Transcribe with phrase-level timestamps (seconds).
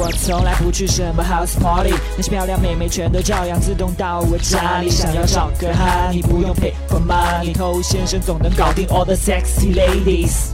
[0.00, 4.88] 我从来不去什么 house party，那些漂亮妹妹全都照样自动到我家里。
[4.88, 10.52] 想要找个哈，你不用 pay for money，偷先生总能搞定 all the sexy ladies。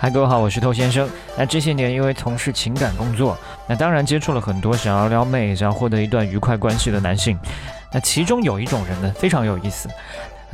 [0.00, 1.06] 嗨，各位好，我是透先生。
[1.36, 7.38] 那这些年因为从事情感工作，那当然接触了很多想要撩妹、想要获得一段愉快关系的男性。
[7.92, 9.90] 那其中有一种人呢，非常有意思。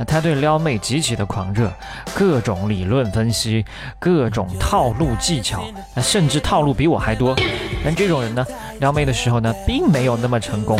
[0.01, 1.69] 那他对撩妹极其的狂热，
[2.13, 3.65] 各种理论分析，
[3.99, 5.61] 各种套路技巧，
[5.93, 7.35] 那甚至套路比我还多。
[7.83, 8.45] 但这种人呢，
[8.79, 10.77] 撩妹的时候呢，并没有那么成功。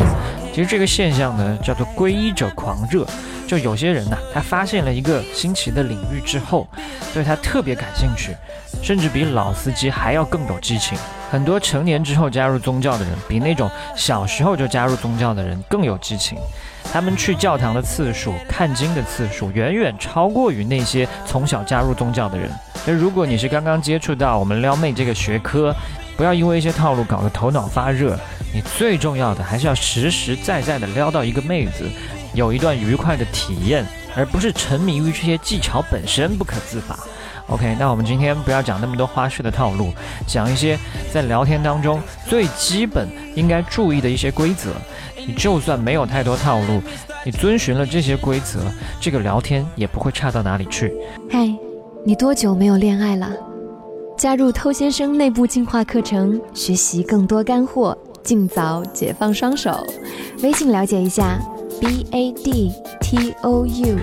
[0.52, 3.06] 其实这个现象呢，叫做皈依者狂热。
[3.46, 6.68] 就有些人呢，他发现了一个新奇的领域之后，
[7.12, 8.36] 对他特别感兴趣，
[8.80, 10.96] 甚至比老司机还要更有激情。
[11.32, 16.38] 很多成年之后加入宗教的人，比那种小时候就加入宗教的人更有激情。
[16.92, 22.48] 他们去教堂的次数、看经的次数，远远超过于那些从小加入宗教的人。
[22.86, 25.74] 那如果你是刚刚接触到我们撩妹这个学科，
[26.20, 28.14] 不要因为一些套路搞得头脑发热。
[28.52, 31.88] 你最重要的还是要实实在在的撩到一个妹子。
[32.34, 36.94] 有一段愉快的体验，而不是沉迷于这些技巧本身不可自拔。
[37.46, 39.94] OK，那我们今天不要讲那么多花式的套路，
[40.26, 40.78] 讲一些
[41.10, 41.98] 在聊天当中
[42.28, 44.74] 最基本应该注意的一些规则。
[45.26, 46.82] 你就算没有太多套路，
[47.24, 48.60] 你遵循了这些规则，
[49.00, 50.92] 这个聊天也不会差到哪里去。
[51.30, 51.50] 嗨，
[52.04, 53.30] 你多久没有恋爱了？
[54.20, 59.74] 加入偷先生内部进化课程，学习更多干货，尽早解放双手。
[60.42, 61.40] 微信了解一下。
[61.80, 63.96] b a d t o u，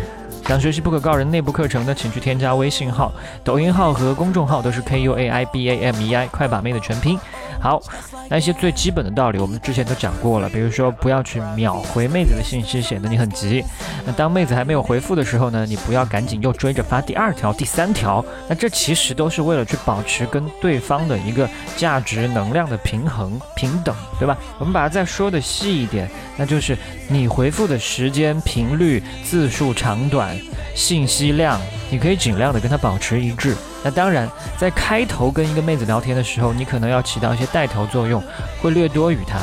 [0.48, 3.12] 想学习不可告人内部课程的，请去添加微信号、
[3.44, 7.20] 抖音号和公众号，都是 k u a i b a m e i，快把妹的全拼。
[7.59, 7.81] 好，
[8.30, 10.48] 那些最基本的道理，我们之前都讲过了。
[10.48, 13.62] 比如说，不要去秒回妹子的信息，显得你很急。
[14.06, 18.23] 那当妹子还没有回复的时候呢，你不要赶紧又追着发第二条、第三条。
[18.48, 24.38] 那这其实都是为了去保持跟对方的一个价值能量的平衡、平等，对吧？
[24.59, 26.78] 我们把它再说的细一点，那就是
[27.09, 30.37] 你回复的时间、频率、字数长短、
[30.76, 33.56] 信息量，你可以尽量的跟他保持一致。
[33.84, 38.22] 那当然，在开头跟一个妹子聊天的时候，你可能要起到一些带头作用，
[38.61, 39.39] 会略多于她，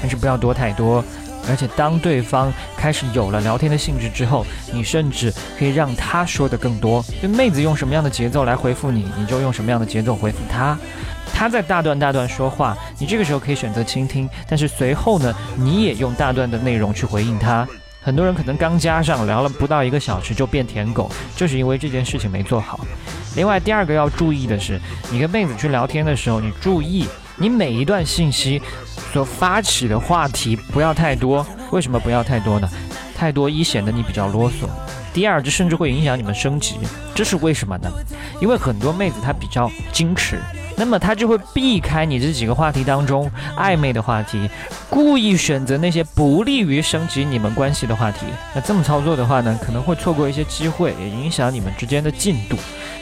[0.00, 1.02] 但是不要多太多。
[1.48, 7.04] 而且当对方开始有了聊天的兴致之后，你甚至可以让她说的更多。
[7.22, 10.76] 就妹子用什么样的节奏来回复你，你就用什么样的节奏回复她。
[11.32, 17.66] 她在大段大段说话，你这个时候可以选择倾听，但是随后呢，你也用大段的内容去回应她。
[18.06, 22.78] 很多人可能刚加上聊了不到一个小时就变舔狗，就是因为这件事情没做好。
[23.34, 24.80] 另外，第二个要注意的是，
[25.10, 28.62] 你跟妹子去聊天的时候，你注意你每一段信息
[29.12, 31.44] 所发起的话题不要太多。
[31.72, 32.70] 为什么不要太多呢？
[33.16, 34.68] 太多一显得你比较啰嗦，
[35.12, 36.76] 第二这甚至会影响你们升级。
[37.12, 37.90] 这是为什么呢？
[38.40, 40.38] 因为很多妹子她比较矜持。
[40.76, 44.48] 那么他就会避开你这几个话题当中暧昧的话题，
[44.90, 48.26] 故意选择那些不利于升级你们关系的话题。
[48.54, 52.56] 那这么操作的话呢，可能会错过一些机会，也影响你们之间的进度。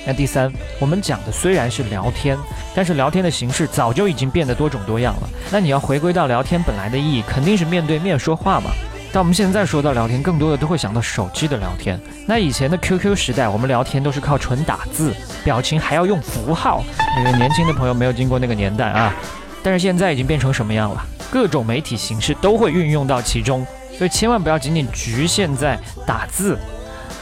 [0.07, 2.39] 那第三，我们讲的虽然是聊天，
[2.75, 5.29] 但是聊天的形式早就已经变得多种多样了。
[5.51, 8.71] 那你要回归到聊天本来的意义，肯定是面对面说话嘛。
[9.15, 11.97] 但我们现在说到聊天，更多的都会想到手机的聊天。
[12.27, 15.15] 那以前的 QQ 时代，我们聊天都是靠纯打字，
[15.45, 16.83] 表情还要用符号。
[17.17, 19.15] 那个年轻的朋友没有经过那个年代啊。
[19.63, 21.07] 但是现在已经变成什么样了？
[21.31, 23.65] 各种媒体形式都会运用到其中，
[23.97, 26.59] 所以千万不要仅仅局限在打字。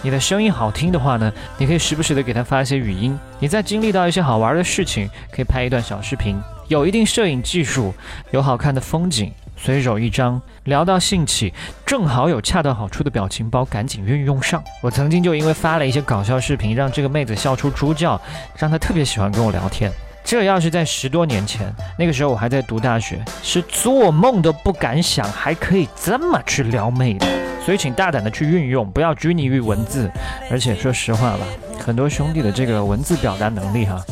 [0.00, 3.14] 你的声音好听的话呢，你可以时不时的给他发一些语音。
[3.38, 6.40] 你在经历到一些好玩的事情，可以拍一段小视频。
[6.68, 7.92] 有一定摄影技术，
[8.30, 9.30] 有好看的风景。
[9.56, 11.52] 随手一张，聊到兴起，
[11.86, 14.62] 正好有恰到好处的表情包，赶紧运用上。
[14.82, 18.20] 我曾经就因为发了一些搞笑视频，让这个妹子笑出猪叫，
[18.56, 19.90] 让她特别喜欢跟我聊天。
[20.24, 27.26] 这要是在十多年前，那个时候我还在读大学，是做梦都不敢想还可以这么去撩妹的。
[27.64, 30.10] 所以请大胆的去运用，不要拘泥于文字。
[30.50, 31.44] 而且说实话吧，
[31.78, 34.04] 很多兄弟的这个文字表达能力哈，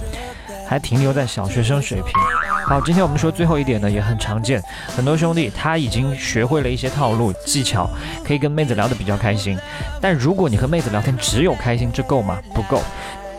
[0.69, 2.13] 还停留在小学生水平。
[2.71, 4.63] 好，今天我们说最后一点呢，也很常见。
[4.95, 7.91] 很多兄弟他已经学会了一些套路技巧，
[8.25, 9.59] 可以跟妹子聊得比较开心。
[10.01, 12.41] 但如果你和妹子聊天只有开心，这够吗？
[12.55, 12.81] 不够。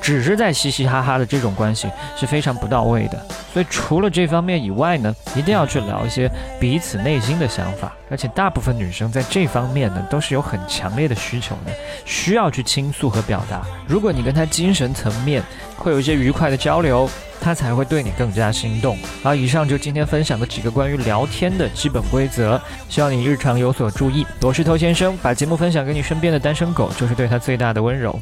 [0.02, 1.88] 只是在嘻嘻哈哈的这种关系
[2.18, 3.26] 是非常不到位的。
[3.54, 7.94] 所以除了这方面以外呢，一定要去聊一些彼此内心的想法。
[8.10, 11.72] 而且大部分女生在这方面呢，都是有很强烈的需求的，
[12.04, 13.62] 需要去倾诉和表达。
[13.88, 15.42] 如果你跟她精神层面
[15.78, 17.10] 会有一些愉快的交流。
[17.44, 18.96] 他才会对你更加心动。
[19.24, 24.24] 好，以上就今天分享的几个关于聊天的基本规则，希望你日常有所注意。
[24.42, 28.22] 我是头先生，把节目分享给你身边的单身狗，就是对他最大的温柔。